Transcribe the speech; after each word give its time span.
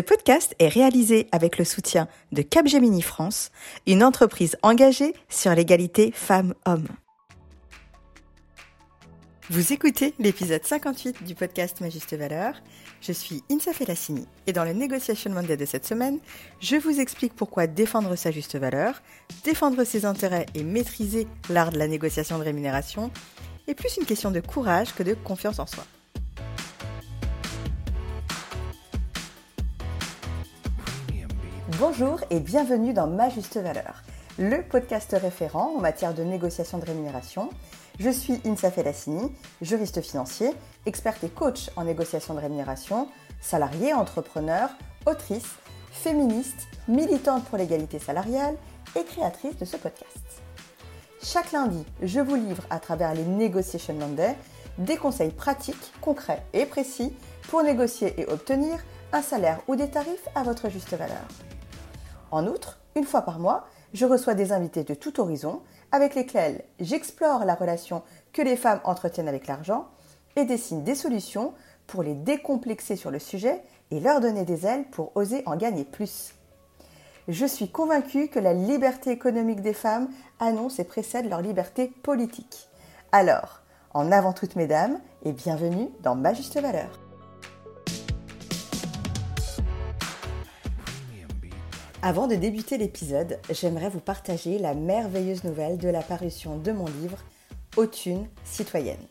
Ce 0.00 0.02
podcast 0.02 0.54
est 0.58 0.68
réalisé 0.68 1.26
avec 1.30 1.58
le 1.58 1.64
soutien 1.66 2.08
de 2.32 2.40
Capgemini 2.40 3.02
France, 3.02 3.50
une 3.86 4.02
entreprise 4.02 4.56
engagée 4.62 5.12
sur 5.28 5.54
l'égalité 5.54 6.10
femmes-hommes. 6.10 6.88
Vous 9.50 9.74
écoutez 9.74 10.14
l'épisode 10.18 10.64
58 10.64 11.22
du 11.24 11.34
podcast 11.34 11.82
Ma 11.82 11.90
Juste 11.90 12.16
Valeur. 12.16 12.54
Je 13.02 13.12
suis 13.12 13.44
Insa 13.50 13.74
Felassini 13.74 14.26
et 14.46 14.54
dans 14.54 14.64
le 14.64 14.72
Negotiation 14.72 15.32
Monday 15.32 15.58
de 15.58 15.66
cette 15.66 15.86
semaine, 15.86 16.18
je 16.60 16.76
vous 16.76 16.98
explique 16.98 17.36
pourquoi 17.36 17.66
défendre 17.66 18.16
sa 18.16 18.30
juste 18.30 18.56
valeur, 18.56 19.02
défendre 19.44 19.84
ses 19.84 20.06
intérêts 20.06 20.46
et 20.54 20.62
maîtriser 20.62 21.26
l'art 21.50 21.72
de 21.72 21.78
la 21.78 21.88
négociation 21.88 22.38
de 22.38 22.44
rémunération 22.44 23.10
est 23.68 23.74
plus 23.74 23.98
une 23.98 24.06
question 24.06 24.30
de 24.30 24.40
courage 24.40 24.94
que 24.94 25.02
de 25.02 25.12
confiance 25.12 25.58
en 25.58 25.66
soi. 25.66 25.84
Bonjour 31.78 32.20
et 32.30 32.40
bienvenue 32.40 32.92
dans 32.92 33.06
Ma 33.06 33.28
Juste 33.28 33.56
Valeur, 33.56 34.02
le 34.38 34.62
podcast 34.62 35.14
référent 35.20 35.74
en 35.76 35.80
matière 35.80 36.14
de 36.14 36.22
négociation 36.22 36.78
de 36.78 36.84
rémunération 36.84 37.48
je 38.00 38.10
suis 38.10 38.40
Insa 38.46 38.70
Felassini, 38.70 39.30
juriste 39.60 40.00
financier, 40.00 40.50
experte 40.86 41.22
et 41.22 41.28
coach 41.28 41.70
en 41.76 41.84
négociation 41.84 42.34
de 42.34 42.40
rémunération, 42.40 43.08
salariée, 43.40 43.92
entrepreneur, 43.92 44.70
autrice, 45.06 45.54
féministe, 45.92 46.66
militante 46.88 47.44
pour 47.44 47.58
l'égalité 47.58 47.98
salariale 47.98 48.56
et 48.98 49.04
créatrice 49.04 49.58
de 49.58 49.64
ce 49.64 49.76
podcast. 49.76 50.42
Chaque 51.22 51.52
lundi, 51.52 51.84
je 52.02 52.20
vous 52.20 52.36
livre 52.36 52.64
à 52.70 52.80
travers 52.80 53.14
les 53.14 53.24
Negotiation 53.24 53.94
Monday 53.94 54.34
des 54.78 54.96
conseils 54.96 55.30
pratiques, 55.30 55.92
concrets 56.00 56.42
et 56.52 56.64
précis 56.64 57.12
pour 57.48 57.62
négocier 57.62 58.18
et 58.18 58.26
obtenir 58.26 58.78
un 59.12 59.22
salaire 59.22 59.60
ou 59.68 59.76
des 59.76 59.90
tarifs 59.90 60.28
à 60.34 60.42
votre 60.42 60.70
juste 60.70 60.94
valeur. 60.94 61.26
En 62.30 62.46
outre, 62.46 62.78
une 62.96 63.04
fois 63.04 63.22
par 63.22 63.38
mois, 63.38 63.66
je 63.92 64.06
reçois 64.06 64.34
des 64.34 64.52
invités 64.52 64.84
de 64.84 64.94
tout 64.94 65.20
horizon 65.20 65.62
avec 65.92 66.14
lesquels 66.14 66.62
j'explore 66.78 67.44
la 67.44 67.54
relation 67.54 68.02
que 68.32 68.42
les 68.42 68.56
femmes 68.56 68.80
entretiennent 68.84 69.28
avec 69.28 69.46
l'argent 69.46 69.88
et 70.36 70.44
dessine 70.44 70.84
des 70.84 70.94
solutions 70.94 71.52
pour 71.86 72.02
les 72.02 72.14
décomplexer 72.14 72.94
sur 72.94 73.10
le 73.10 73.18
sujet 73.18 73.62
et 73.90 73.98
leur 73.98 74.20
donner 74.20 74.44
des 74.44 74.64
ailes 74.64 74.84
pour 74.90 75.10
oser 75.16 75.42
en 75.46 75.56
gagner 75.56 75.84
plus. 75.84 76.34
Je 77.26 77.46
suis 77.46 77.68
convaincue 77.68 78.28
que 78.28 78.38
la 78.38 78.54
liberté 78.54 79.10
économique 79.10 79.60
des 79.60 79.74
femmes 79.74 80.08
annonce 80.38 80.78
et 80.78 80.84
précède 80.84 81.28
leur 81.28 81.42
liberté 81.42 81.92
politique. 82.02 82.68
Alors, 83.12 83.60
en 83.92 84.12
avant 84.12 84.32
toutes 84.32 84.56
mesdames, 84.56 85.00
et 85.24 85.32
bienvenue 85.32 85.90
dans 86.02 86.14
Ma 86.14 86.32
Juste 86.32 86.60
Valeur. 86.60 87.09
Avant 92.02 92.26
de 92.26 92.34
débuter 92.34 92.78
l'épisode, 92.78 93.38
j'aimerais 93.50 93.90
vous 93.90 94.00
partager 94.00 94.58
la 94.58 94.72
merveilleuse 94.72 95.44
nouvelle 95.44 95.76
de 95.76 95.90
la 95.90 96.00
parution 96.00 96.56
de 96.56 96.72
mon 96.72 96.86
livre 96.86 97.18
Autune 97.76 98.26
citoyenne, 98.42 99.06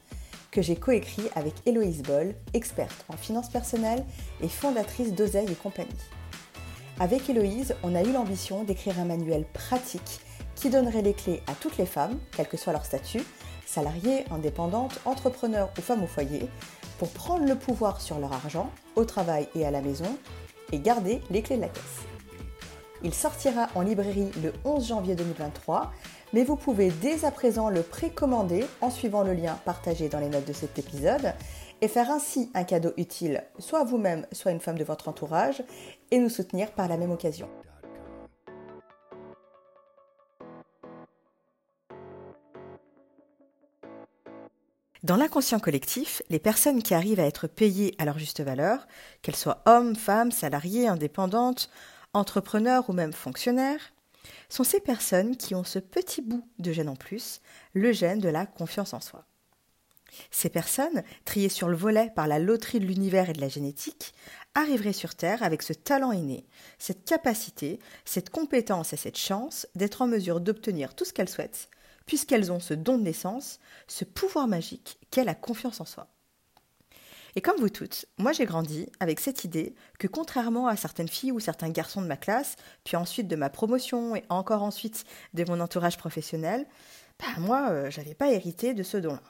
que 0.50 0.64
j'ai 0.64 0.76
coécrit 0.76 1.30
avec 1.36 1.54
Héloïse 1.68 2.02
Boll, 2.02 2.34
experte 2.56 3.06
en 3.08 3.16
finances 3.16 3.50
personnelles 3.50 4.04
et 4.42 4.48
fondatrice 4.48 5.14
d'Oseille 5.14 5.52
et 5.52 5.56
compagnie. 5.56 5.92
Avec 7.00 7.30
Héloïse, 7.30 7.76
on 7.84 7.94
a 7.94 8.02
eu 8.02 8.12
l'ambition 8.12 8.64
d'écrire 8.64 9.00
un 9.00 9.06
manuel 9.06 9.46
pratique 9.54 10.22
qui 10.56 10.72
donnerait 10.72 11.04
les 11.04 11.14
clés 11.14 11.44
à 11.46 11.54
toutes 11.54 11.78
les 11.78 11.86
femmes, 11.86 12.18
quel 12.36 12.48
que 12.48 12.58
soit 12.58 12.74
leur 12.74 12.86
statut, 12.86 13.22
salariées, 13.68 14.26
indépendantes, 14.32 15.00
entrepreneurs 15.06 15.70
ou 15.78 15.82
femmes 15.82 16.04
au 16.04 16.08
foyer, 16.08 16.50
pour 16.98 17.10
prendre 17.10 17.46
le 17.46 17.56
pouvoir 17.56 18.02
sur 18.02 18.18
leur 18.18 18.34
argent, 18.34 18.72
au 18.96 19.06
travail 19.06 19.48
et 19.54 19.64
à 19.64 19.70
la 19.70 19.82
maison, 19.82 20.18
et 20.72 20.80
garder 20.80 21.22
les 21.30 21.44
clés 21.44 21.58
de 21.58 21.62
la 21.62 21.70
caisse. 21.70 22.09
Il 23.02 23.14
sortira 23.14 23.70
en 23.76 23.82
librairie 23.82 24.30
le 24.44 24.52
11 24.66 24.88
janvier 24.88 25.16
2023, 25.16 25.92
mais 26.34 26.44
vous 26.44 26.58
pouvez 26.58 26.92
dès 26.92 27.24
à 27.24 27.32
présent 27.32 27.70
le 27.70 27.82
précommander 27.82 28.66
en 28.82 28.90
suivant 28.90 29.24
le 29.24 29.34
lien 29.34 29.58
partagé 29.64 30.10
dans 30.10 30.20
les 30.20 30.28
notes 30.28 30.48
de 30.48 30.52
cet 30.52 30.78
épisode 30.78 31.34
et 31.80 31.88
faire 31.88 32.12
ainsi 32.12 32.52
un 32.54 32.66
cadeau 32.66 32.92
utile 32.98 33.44
soit 33.58 33.80
à 33.80 33.84
vous-même, 33.86 34.26
soit 34.34 34.52
à 34.52 34.54
une 34.54 34.60
femme 34.60 34.78
de 34.78 34.84
votre 34.84 35.08
entourage 35.08 35.64
et 36.12 36.20
nous 36.20 36.28
soutenir 36.28 36.72
par 36.72 36.90
la 36.90 36.98
même 36.98 37.12
occasion. 37.12 37.48
Dans 45.04 45.16
l'inconscient 45.16 45.60
collectif, 45.60 46.22
les 46.30 46.40
personnes 46.40 46.84
qui 46.84 46.94
arrivent 46.94 47.22
à 47.22 47.26
être 47.26 47.48
payées 47.48 47.96
à 47.98 48.04
leur 48.04 48.20
juste 48.20 48.42
valeur, 48.42 48.86
qu'elles 49.22 49.38
soient 49.38 49.62
hommes, 49.66 49.96
femmes, 49.96 50.34
salariés, 50.34 50.90
indépendantes, 50.90 51.70
entrepreneurs 52.20 52.90
ou 52.90 52.94
même 52.94 53.14
fonctionnaires, 53.14 53.94
sont 54.50 54.64
ces 54.64 54.80
personnes 54.80 55.38
qui 55.38 55.56
ont 55.56 55.64
ce 55.64 55.80
petit 55.80 56.22
bout 56.22 56.48
de 56.60 56.72
gène 56.72 56.90
en 56.90 56.96
plus, 56.96 57.42
le 57.74 57.92
gène 57.92 58.20
de 58.20 58.30
la 58.30 58.46
confiance 58.46 58.94
en 58.94 59.00
soi. 59.00 59.26
Ces 60.32 60.50
personnes, 60.50 61.04
triées 61.24 61.50
sur 61.50 61.70
le 61.70 61.76
volet 61.76 62.12
par 62.16 62.28
la 62.28 62.40
loterie 62.40 62.80
de 62.80 62.86
l'univers 62.86 63.30
et 63.30 63.34
de 63.34 63.42
la 63.42 63.48
génétique, 63.48 64.14
arriveraient 64.56 64.94
sur 64.94 65.16
Terre 65.16 65.44
avec 65.44 65.62
ce 65.62 65.74
talent 65.74 66.12
inné, 66.12 66.46
cette 66.80 67.06
capacité, 67.06 67.80
cette 68.06 68.30
compétence 68.30 68.94
et 68.94 68.98
cette 68.98 69.18
chance 69.18 69.68
d'être 69.76 70.02
en 70.02 70.08
mesure 70.08 70.42
d'obtenir 70.42 70.96
tout 70.96 71.06
ce 71.06 71.14
qu'elles 71.14 71.30
souhaitent, 71.30 71.70
puisqu'elles 72.06 72.52
ont 72.52 72.60
ce 72.60 72.74
don 72.74 72.98
de 72.98 73.04
naissance, 73.04 73.60
ce 73.88 74.04
pouvoir 74.04 74.48
magique 74.48 74.98
qu'est 75.12 75.24
la 75.24 75.36
confiance 75.36 75.80
en 75.80 75.86
soi. 75.86 76.08
Et 77.36 77.42
comme 77.42 77.60
vous 77.60 77.70
toutes, 77.70 78.06
moi 78.18 78.32
j'ai 78.32 78.46
grandi 78.46 78.88
avec 79.00 79.20
cette 79.20 79.44
idée 79.44 79.76
que 79.98 80.08
contrairement 80.08 80.68
à 80.68 80.76
certaines 80.76 81.08
filles 81.08 81.32
ou 81.32 81.40
certains 81.40 81.70
garçons 81.70 82.02
de 82.02 82.08
ma 82.08 82.18
classe, 82.18 82.56
puis 82.84 82.96
ensuite 82.96 83.28
de 83.28 83.36
ma 83.36 83.50
promotion 83.50 84.16
et 84.16 84.24
encore 84.30 84.64
ensuite 84.64 85.04
de 85.34 85.46
mon 85.46 85.60
entourage 85.60 85.98
professionnel, 85.98 86.68
bah 87.20 87.40
moi 87.40 87.70
euh, 87.70 87.92
j'avais 87.92 88.16
pas 88.16 88.32
hérité 88.32 88.74
de 88.74 88.84
ce 88.84 88.98
don-là. 88.98 89.22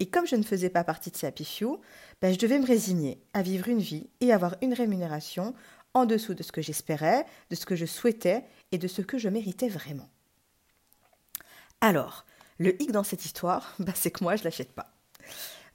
Et 0.00 0.06
comme 0.06 0.26
je 0.26 0.36
ne 0.36 0.44
faisais 0.44 0.70
pas 0.70 0.84
partie 0.84 1.10
de 1.10 1.16
ces 1.16 1.26
happy 1.26 1.44
few, 1.44 1.80
bah, 2.22 2.32
je 2.32 2.38
devais 2.38 2.58
me 2.58 2.66
résigner 2.66 3.20
à 3.34 3.42
vivre 3.42 3.68
une 3.68 3.80
vie 3.80 4.08
et 4.20 4.32
avoir 4.32 4.54
une 4.62 4.74
rémunération 4.74 5.54
en 5.94 6.06
dessous 6.06 6.34
de 6.34 6.42
ce 6.42 6.52
que 6.52 6.62
j'espérais, 6.62 7.26
de 7.50 7.56
ce 7.56 7.66
que 7.66 7.74
je 7.74 7.86
souhaitais 7.86 8.44
et 8.70 8.78
de 8.78 8.86
ce 8.86 9.02
que 9.02 9.18
je 9.18 9.28
méritais 9.28 9.68
vraiment. 9.68 10.08
Alors, 11.80 12.26
le 12.58 12.80
hic 12.80 12.92
dans 12.92 13.04
cette 13.04 13.24
histoire, 13.24 13.74
bah, 13.78 13.92
c'est 13.94 14.10
que 14.10 14.22
moi 14.22 14.36
je 14.36 14.44
l'achète 14.44 14.72
pas. 14.72 14.97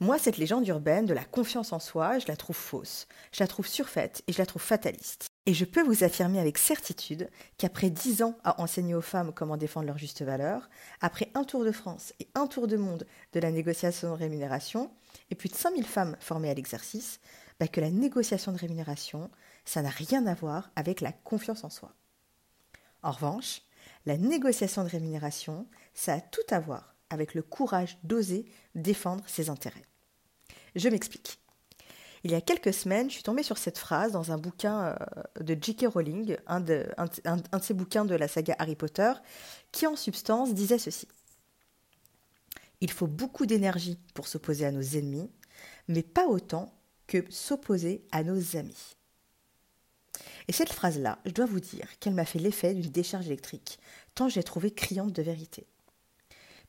Moi, 0.00 0.18
cette 0.18 0.38
légende 0.38 0.66
urbaine 0.66 1.06
de 1.06 1.14
la 1.14 1.24
confiance 1.24 1.72
en 1.72 1.78
soi, 1.78 2.18
je 2.18 2.26
la 2.26 2.36
trouve 2.36 2.56
fausse, 2.56 3.06
je 3.32 3.42
la 3.42 3.46
trouve 3.46 3.66
surfaite 3.66 4.22
et 4.26 4.32
je 4.32 4.38
la 4.38 4.46
trouve 4.46 4.62
fataliste. 4.62 5.26
Et 5.46 5.54
je 5.54 5.64
peux 5.64 5.82
vous 5.82 6.04
affirmer 6.04 6.40
avec 6.40 6.58
certitude 6.58 7.28
qu'après 7.58 7.90
dix 7.90 8.22
ans 8.22 8.36
à 8.44 8.60
enseigner 8.60 8.94
aux 8.94 9.02
femmes 9.02 9.32
comment 9.32 9.56
défendre 9.56 9.86
leur 9.86 9.98
juste 9.98 10.22
valeur, 10.22 10.68
après 11.00 11.30
un 11.34 11.44
tour 11.44 11.64
de 11.64 11.72
France 11.72 12.12
et 12.18 12.28
un 12.34 12.46
tour 12.46 12.66
de 12.66 12.76
monde 12.76 13.06
de 13.34 13.40
la 13.40 13.50
négociation 13.50 14.10
de 14.10 14.18
rémunération, 14.18 14.90
et 15.30 15.34
plus 15.34 15.48
de 15.48 15.54
5000 15.54 15.86
femmes 15.86 16.16
formées 16.18 16.50
à 16.50 16.54
l'exercice, 16.54 17.20
bah 17.60 17.68
que 17.68 17.80
la 17.80 17.90
négociation 17.90 18.52
de 18.52 18.58
rémunération, 18.58 19.30
ça 19.64 19.82
n'a 19.82 19.90
rien 19.90 20.26
à 20.26 20.34
voir 20.34 20.70
avec 20.76 21.00
la 21.00 21.12
confiance 21.12 21.62
en 21.62 21.70
soi. 21.70 21.94
En 23.02 23.12
revanche, 23.12 23.60
la 24.06 24.16
négociation 24.16 24.82
de 24.82 24.88
rémunération, 24.88 25.66
ça 25.92 26.14
a 26.14 26.20
tout 26.20 26.40
à 26.50 26.58
voir 26.58 26.93
avec 27.14 27.34
le 27.34 27.42
courage 27.42 27.98
d'oser 28.02 28.44
défendre 28.74 29.24
ses 29.26 29.48
intérêts. 29.48 29.84
Je 30.76 30.88
m'explique. 30.88 31.38
Il 32.24 32.30
y 32.30 32.34
a 32.34 32.40
quelques 32.40 32.72
semaines, 32.72 33.10
je 33.10 33.14
suis 33.14 33.22
tombée 33.22 33.42
sur 33.42 33.58
cette 33.58 33.78
phrase 33.78 34.12
dans 34.12 34.32
un 34.32 34.38
bouquin 34.38 34.96
euh, 35.38 35.42
de 35.42 35.56
J.K. 35.60 35.86
Rowling, 35.92 36.36
un 36.46 36.60
de, 36.60 36.86
un 36.96 37.36
de 37.36 37.62
ses 37.62 37.74
bouquins 37.74 38.04
de 38.04 38.14
la 38.14 38.28
saga 38.28 38.56
Harry 38.58 38.76
Potter, 38.76 39.12
qui 39.72 39.86
en 39.86 39.94
substance 39.94 40.54
disait 40.54 40.78
ceci. 40.78 41.06
Il 42.80 42.90
faut 42.90 43.06
beaucoup 43.06 43.44
d'énergie 43.44 43.98
pour 44.14 44.26
s'opposer 44.26 44.64
à 44.64 44.72
nos 44.72 44.82
ennemis, 44.82 45.30
mais 45.88 46.02
pas 46.02 46.26
autant 46.26 46.72
que 47.06 47.24
s'opposer 47.30 48.06
à 48.10 48.22
nos 48.22 48.56
amis. 48.56 48.96
Et 50.48 50.52
cette 50.52 50.72
phrase-là, 50.72 51.18
je 51.24 51.30
dois 51.32 51.46
vous 51.46 51.60
dire 51.60 51.88
qu'elle 51.98 52.14
m'a 52.14 52.24
fait 52.24 52.38
l'effet 52.38 52.74
d'une 52.74 52.90
décharge 52.90 53.26
électrique, 53.26 53.78
tant 54.14 54.28
j'ai 54.28 54.42
trouvé 54.42 54.70
criante 54.70 55.12
de 55.12 55.22
vérité. 55.22 55.66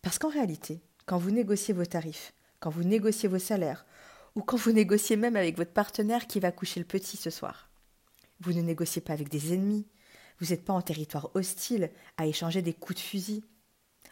Parce 0.06 0.20
qu'en 0.20 0.30
réalité, 0.30 0.84
quand 1.08 1.18
vous 1.18 1.32
négociez 1.32 1.74
vos 1.74 1.84
tarifs, 1.84 2.36
quand 2.60 2.70
vous 2.70 2.84
négociez 2.84 3.28
vos 3.28 3.40
salaires, 3.40 3.88
ou 4.36 4.44
quand 4.44 4.56
vous 4.56 4.72
négociez 4.72 5.16
même 5.16 5.36
avec 5.36 5.58
votre 5.58 5.74
partenaire 5.74 6.28
qui 6.28 6.40
va 6.40 6.52
coucher 6.52 6.80
le 6.80 6.86
petit 6.86 7.18
ce 7.18 7.32
soir, 7.32 7.72
vous 8.40 8.54
ne 8.54 8.62
négociez 8.62 9.02
pas 9.02 9.14
avec 9.14 9.30
des 9.30 9.56
ennemis, 9.56 9.88
vous 10.40 10.52
n'êtes 10.52 10.64
pas 10.64 10.74
en 10.74 10.84
territoire 10.84 11.32
hostile 11.34 11.90
à 12.18 12.28
échanger 12.28 12.62
des 12.62 12.72
coups 12.72 13.02
de 13.02 13.04
fusil. 13.04 13.44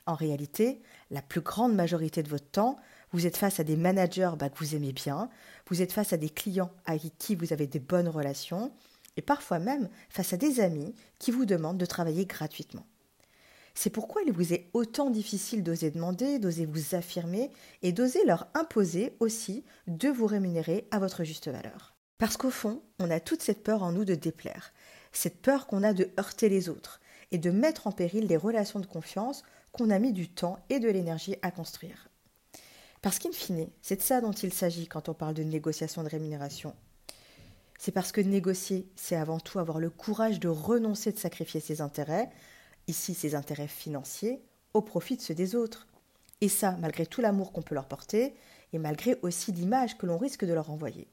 En 0.08 0.16
réalité, 0.16 0.82
la 1.12 1.22
plus 1.22 1.42
grande 1.42 1.76
majorité 1.76 2.24
de 2.24 2.30
votre 2.30 2.50
temps, 2.50 2.78
vous 3.12 3.28
êtes 3.28 3.38
face 3.38 3.60
à 3.60 3.64
des 3.64 3.78
managers 3.78 4.32
bah, 4.36 4.50
que 4.50 4.58
vous 4.58 4.74
aimez 4.74 4.94
bien, 4.94 5.30
vous 5.70 5.84
êtes 5.84 5.94
face 5.94 6.12
à 6.12 6.18
des 6.18 6.32
clients 6.32 6.72
avec 6.86 7.20
qui 7.20 7.36
vous 7.36 7.54
avez 7.54 7.68
de 7.68 7.78
bonnes 7.78 8.10
relations, 8.10 8.74
et 9.16 9.22
parfois 9.22 9.60
même 9.60 9.90
face 10.10 10.34
à 10.34 10.38
des 10.38 10.60
amis 10.60 10.96
qui 11.20 11.30
vous 11.30 11.46
demandent 11.46 11.78
de 11.78 11.86
travailler 11.86 12.26
gratuitement. 12.26 12.88
C'est 13.74 13.90
pourquoi 13.90 14.22
il 14.22 14.32
vous 14.32 14.54
est 14.54 14.70
autant 14.74 15.10
difficile 15.10 15.64
d'oser 15.64 15.92
demander, 15.92 16.40
d'oser 16.40 16.66
vous 16.66 16.96
affirmer 16.96 17.50
et 17.82 17.92
d'oser 17.92 18.24
leur 18.26 18.48
imposer 18.54 19.16
aussi 19.20 19.64
de 19.88 20.10
vous 20.10 20.28
rémunérer 20.28 20.88
à 20.92 21.00
votre 21.00 21.24
juste 21.24 21.48
valeur. 21.48 21.96
Parce 22.18 22.38
qu'au 22.38 22.52
fond, 22.52 22.82
on 23.00 23.10
a 23.10 23.20
toute 23.20 23.42
cette 23.42 23.64
peur 23.64 23.84
en 23.84 23.92
nous 23.92 24.06
de 24.06 24.16
déplaire, 24.16 24.74
cette 25.12 25.42
peur 25.42 25.68
qu'on 25.68 25.84
a 25.84 25.94
de 25.94 26.10
heurter 26.20 26.50
les 26.50 26.70
autres 26.70 27.02
et 27.32 27.38
de 27.38 27.50
mettre 27.50 27.88
en 27.88 27.92
péril 27.92 28.28
les 28.28 28.38
relations 28.38 28.80
de 28.80 28.86
confiance 28.86 29.44
qu'on 29.72 29.90
a 29.90 30.00
mis 30.00 30.14
du 30.14 30.30
temps 30.30 30.60
et 30.70 30.80
de 30.80 30.88
l'énergie 30.88 31.36
à 31.42 31.50
construire. 31.50 32.10
Parce 33.02 33.20
qu'in 33.20 33.32
fine, 33.32 33.68
c'est 33.82 33.98
de 33.98 34.02
ça 34.02 34.22
dont 34.22 34.32
il 34.32 34.54
s'agit 34.54 34.88
quand 34.88 35.10
on 35.10 35.14
parle 35.14 35.34
de 35.34 35.44
négociation 35.44 36.04
de 36.04 36.10
rémunération. 36.10 36.74
C'est 37.78 37.92
parce 37.92 38.14
que 38.14 38.22
négocier, 38.22 38.88
c'est 38.96 39.18
avant 39.18 39.40
tout 39.40 39.60
avoir 39.60 39.80
le 39.80 39.90
courage 39.90 40.40
de 40.40 40.48
renoncer 40.48 41.12
de 41.12 41.20
sacrifier 41.20 41.60
ses 41.60 41.82
intérêts, 41.82 42.30
ici 42.88 43.14
ses 43.14 43.36
intérêts 43.36 43.68
financiers, 43.68 44.42
au 44.74 44.82
profit 44.82 45.18
de 45.18 45.22
ceux 45.22 45.36
des 45.36 45.56
autres. 45.56 45.88
Et 46.42 46.50
ça, 46.50 46.78
malgré 46.80 47.06
tout 47.06 47.22
l'amour 47.22 47.52
qu'on 47.52 47.62
peut 47.62 47.76
leur 47.76 47.88
porter, 47.88 48.36
et 48.74 48.80
malgré 48.80 49.18
aussi 49.22 49.52
l'image 49.52 49.98
que 49.98 50.06
l'on 50.06 50.18
risque 50.18 50.46
de 50.46 50.54
leur 50.54 50.72
envoyer. 50.72 51.08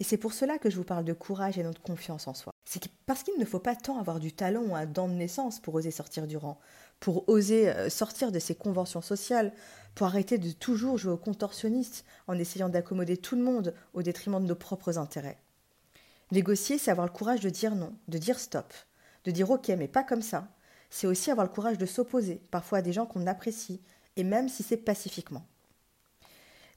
Et 0.00 0.04
c'est 0.04 0.16
pour 0.16 0.32
cela 0.32 0.58
que 0.58 0.70
je 0.70 0.76
vous 0.76 0.84
parle 0.84 1.04
de 1.04 1.12
courage 1.12 1.58
et 1.58 1.62
de 1.62 1.78
confiance 1.78 2.26
en 2.26 2.34
soi. 2.34 2.52
C'est 2.64 2.88
parce 3.06 3.22
qu'il 3.22 3.38
ne 3.38 3.44
faut 3.44 3.60
pas 3.60 3.76
tant 3.76 3.98
avoir 3.98 4.18
du 4.18 4.32
talent 4.32 4.62
ou 4.62 4.74
un 4.74 4.86
dent 4.86 5.08
de 5.08 5.14
naissance 5.14 5.60
pour 5.60 5.74
oser 5.74 5.90
sortir 5.92 6.26
du 6.26 6.36
rang, 6.36 6.58
pour 6.98 7.28
oser 7.28 7.68
euh, 7.68 7.88
sortir 7.88 8.32
de 8.32 8.38
ces 8.38 8.54
conventions 8.54 9.02
sociales, 9.02 9.52
pour 9.94 10.08
arrêter 10.08 10.38
de 10.38 10.50
toujours 10.50 10.98
jouer 10.98 11.12
au 11.12 11.16
contorsionniste 11.16 12.04
en 12.26 12.38
essayant 12.38 12.68
d'accommoder 12.68 13.16
tout 13.16 13.36
le 13.36 13.42
monde 13.42 13.74
au 13.94 14.02
détriment 14.02 14.42
de 14.42 14.48
nos 14.48 14.56
propres 14.56 14.98
intérêts. 14.98 15.38
Négocier, 16.32 16.76
c'est 16.78 16.90
avoir 16.90 17.06
le 17.06 17.12
courage 17.12 17.40
de 17.40 17.50
dire 17.50 17.76
non, 17.76 17.94
de 18.08 18.18
dire 18.18 18.40
stop, 18.40 18.74
de 19.24 19.30
dire 19.30 19.50
ok, 19.50 19.68
mais 19.68 19.88
pas 19.88 20.02
comme 20.02 20.22
ça. 20.22 20.48
C'est 20.90 21.06
aussi 21.06 21.30
avoir 21.30 21.46
le 21.46 21.52
courage 21.52 21.78
de 21.78 21.86
s'opposer, 21.86 22.40
parfois 22.50 22.78
à 22.78 22.82
des 22.82 22.92
gens 22.92 23.06
qu'on 23.06 23.26
apprécie, 23.26 23.80
et 24.16 24.24
même 24.24 24.48
si 24.48 24.62
c'est 24.62 24.76
pacifiquement. 24.76 25.46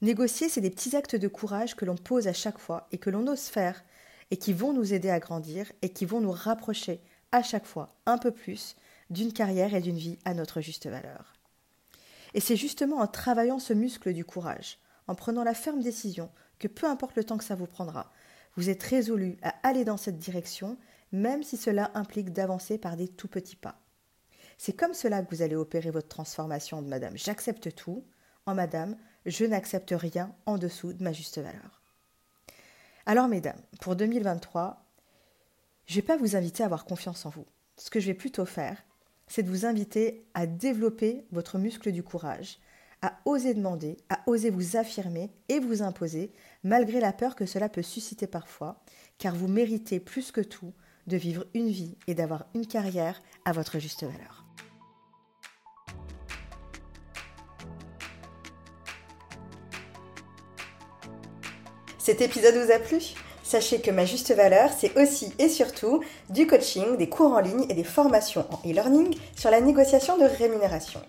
Négocier, 0.02 0.48
c'est 0.50 0.62
des 0.62 0.70
petits 0.70 0.96
actes 0.96 1.16
de 1.16 1.28
courage 1.28 1.76
que 1.76 1.86
l'on 1.86 1.96
pose 1.96 2.28
à 2.28 2.34
chaque 2.34 2.58
fois 2.58 2.88
et 2.92 2.98
que 2.98 3.10
l'on 3.10 3.28
ose 3.28 3.48
faire 3.48 3.84
et 4.32 4.38
qui 4.38 4.54
vont 4.54 4.74
nous 4.74 4.94
aider 4.94 5.10
à 5.10 5.20
grandir 5.20 5.72
et 5.82 5.90
qui 5.90 6.06
vont 6.06 6.22
nous 6.22 6.32
rapprocher 6.32 7.02
à 7.32 7.44
chaque 7.44 7.66
fois 7.66 7.90
un 8.06 8.18
peu 8.18 8.32
plus 8.32 8.76
d'une 9.10 9.34
carrière 9.34 9.74
et 9.74 9.82
d'une 9.82 9.98
vie 9.98 10.18
à 10.24 10.34
notre 10.34 10.62
juste 10.62 10.88
valeur. 10.88 11.34
Et 12.34 12.40
c'est 12.40 12.56
justement 12.56 12.98
en 12.98 13.08
travaillant 13.08 13.60
ce 13.60 13.74
muscle 13.74 14.14
du 14.14 14.24
courage, 14.24 14.78
en 15.08 15.16
prenant 15.16 15.44
la 15.44 15.54
ferme 15.54 15.82
décision 15.82 16.30
que 16.60 16.68
peu 16.68 16.88
importe 16.88 17.16
le 17.16 17.24
temps 17.24 17.38
que 17.38 17.44
ça 17.44 17.56
vous 17.56 17.66
prendra, 17.66 18.12
vous 18.56 18.70
êtes 18.70 18.84
résolu 18.84 19.38
à 19.42 19.56
aller 19.64 19.84
dans 19.84 19.98
cette 19.98 20.18
direction, 20.18 20.78
même 21.12 21.44
si 21.44 21.58
cela 21.58 21.92
implique 21.94 22.32
d'avancer 22.32 22.78
par 22.78 22.96
des 22.96 23.08
tout 23.08 23.28
petits 23.28 23.56
pas. 23.56 23.80
C'est 24.62 24.74
comme 24.74 24.94
cela 24.94 25.24
que 25.24 25.34
vous 25.34 25.42
allez 25.42 25.56
opérer 25.56 25.90
votre 25.90 26.10
transformation 26.10 26.82
de 26.82 26.88
Madame 26.90 27.18
J'accepte 27.18 27.74
tout 27.76 28.04
en 28.46 28.56
Madame 28.56 28.98
je 29.26 29.46
n'accepte 29.46 29.94
rien 29.96 30.36
en 30.46 30.58
dessous 30.58 30.92
de 30.92 31.02
ma 31.02 31.14
juste 31.14 31.38
valeur. 31.38 31.82
Alors, 33.06 33.30
mesdames, 33.30 33.62
pour 33.80 33.96
2023, 33.96 34.86
je 35.86 35.94
ne 35.94 35.96
vais 36.02 36.06
pas 36.06 36.18
vous 36.18 36.36
inviter 36.36 36.64
à 36.64 36.66
avoir 36.66 36.84
confiance 36.84 37.26
en 37.26 37.30
vous. 37.30 37.46
Ce 37.78 37.90
que 37.90 38.02
je 38.02 38.08
vais 38.08 38.14
plutôt 38.14 38.46
faire, 38.46 38.84
c'est 39.28 39.44
de 39.44 39.50
vous 39.50 39.66
inviter 39.66 40.26
à 40.34 40.46
développer 40.46 41.26
votre 41.32 41.58
muscle 41.58 41.94
du 41.94 42.04
courage, 42.04 42.60
à 43.02 43.18
oser 43.24 43.54
demander, 43.54 43.96
à 44.10 44.20
oser 44.28 44.50
vous 44.50 44.76
affirmer 44.76 45.32
et 45.48 45.60
vous 45.60 45.84
imposer, 45.84 46.34
malgré 46.66 47.00
la 47.00 47.14
peur 47.14 47.38
que 47.38 47.46
cela 47.46 47.70
peut 47.70 47.82
susciter 47.82 48.28
parfois, 48.28 48.84
car 49.20 49.34
vous 49.36 49.48
méritez 49.48 50.02
plus 50.02 50.34
que 50.34 50.42
tout 50.42 50.74
de 51.08 51.16
vivre 51.16 51.46
une 51.54 51.70
vie 51.70 51.96
et 52.08 52.14
d'avoir 52.14 52.46
une 52.54 52.68
carrière 52.68 53.22
à 53.46 53.54
votre 53.54 53.80
juste 53.80 54.04
valeur. 54.04 54.39
Cet 62.10 62.22
épisode 62.22 62.56
vous 62.56 62.72
a 62.72 62.80
plu? 62.80 62.98
Sachez 63.44 63.82
que 63.82 63.92
ma 63.92 64.04
juste 64.04 64.34
valeur, 64.34 64.72
c'est 64.76 65.00
aussi 65.00 65.32
et 65.38 65.48
surtout 65.48 66.02
du 66.32 66.48
coaching, 66.48 66.98
des 66.98 67.08
cours 67.08 67.34
en 67.34 67.40
ligne 67.40 67.68
et 67.70 67.76
des 67.76 67.84
formations 67.84 68.48
en 68.50 68.68
e-learning 68.68 69.16
sur 69.36 69.52
la 69.52 69.62
négociation 69.62 70.18
de 70.18 70.24
rémunération. 70.24 71.02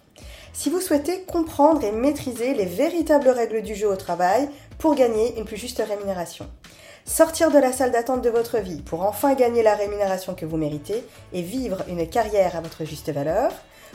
Si 0.52 0.68
vous 0.68 0.82
souhaitez 0.82 1.22
comprendre 1.22 1.82
et 1.84 1.90
maîtriser 1.90 2.52
les 2.52 2.66
véritables 2.66 3.30
règles 3.30 3.62
du 3.62 3.74
jeu 3.74 3.88
au 3.88 3.96
travail 3.96 4.50
pour 4.76 4.94
gagner 4.94 5.38
une 5.38 5.46
plus 5.46 5.56
juste 5.56 5.82
rémunération, 5.82 6.46
sortir 7.06 7.50
de 7.50 7.58
la 7.58 7.72
salle 7.72 7.92
d'attente 7.92 8.20
de 8.20 8.28
votre 8.28 8.58
vie 8.58 8.82
pour 8.82 9.00
enfin 9.00 9.32
gagner 9.32 9.62
la 9.62 9.76
rémunération 9.76 10.34
que 10.34 10.44
vous 10.44 10.58
méritez 10.58 11.02
et 11.32 11.40
vivre 11.40 11.78
une 11.88 12.06
carrière 12.06 12.56
à 12.56 12.60
votre 12.60 12.84
juste 12.84 13.10
valeur, 13.10 13.52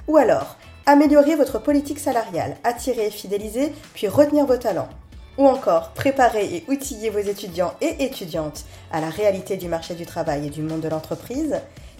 ou 0.07 0.17
alors 0.17 0.55
améliorer 0.87 1.35
votre 1.35 1.59
politique 1.59 1.99
salariale, 1.99 2.57
attirer, 2.63 3.11
fidéliser, 3.11 3.71
puis 3.93 4.07
retenir 4.07 4.47
vos 4.47 4.57
talents 4.57 4.89
ou 5.37 5.47
encore 5.47 5.91
préparer 5.91 6.55
et 6.55 6.65
outiller 6.67 7.09
vos 7.09 7.19
étudiants 7.19 7.73
et 7.81 8.03
étudiantes 8.03 8.65
à 8.91 9.01
la 9.01 9.09
réalité 9.09 9.57
du 9.57 9.67
marché 9.67 9.95
du 9.95 10.05
travail 10.05 10.45
et 10.47 10.49
du 10.49 10.61
monde 10.61 10.81
de 10.81 10.89
l'entreprise, 10.89 11.59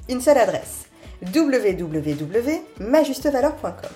une 0.10 0.22
seule 0.22 0.38
adresse 0.38 0.86
www.majustevaleur.com. 1.34 3.92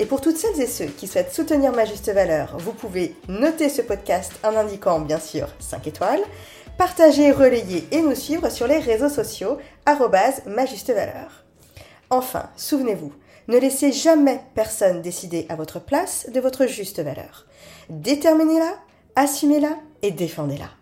Et 0.00 0.06
pour 0.06 0.20
toutes 0.20 0.36
celles 0.36 0.60
et 0.60 0.66
ceux 0.66 0.86
qui 0.86 1.06
souhaitent 1.08 1.32
soutenir 1.32 1.72
Ma 1.72 1.84
Juste 1.84 2.12
Valeur, 2.12 2.56
vous 2.58 2.72
pouvez 2.72 3.16
noter 3.28 3.68
ce 3.68 3.82
podcast 3.82 4.32
en 4.44 4.56
indiquant 4.56 5.00
bien 5.00 5.18
sûr 5.18 5.48
5 5.58 5.88
étoiles, 5.88 6.22
partager, 6.76 7.32
relayer 7.32 7.88
et 7.90 8.00
nous 8.00 8.14
suivre 8.14 8.48
sur 8.48 8.68
les 8.68 8.78
réseaux 8.78 9.08
sociaux 9.08 9.58
Ma 10.46 10.66
Juste 10.66 10.92
Valeur. 10.92 11.42
Enfin, 12.10 12.48
souvenez-vous, 12.56 13.12
ne 13.48 13.58
laissez 13.58 13.92
jamais 13.92 14.40
personne 14.54 15.02
décider 15.02 15.46
à 15.48 15.56
votre 15.56 15.80
place 15.80 16.30
de 16.30 16.40
votre 16.40 16.66
juste 16.66 17.00
valeur. 17.00 17.46
Déterminez-la, 17.90 18.74
assumez-la 19.16 19.78
et 20.02 20.10
défendez-la. 20.10 20.77